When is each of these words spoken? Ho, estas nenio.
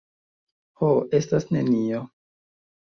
Ho, 0.81 0.89
estas 1.21 1.49
nenio. 1.59 2.05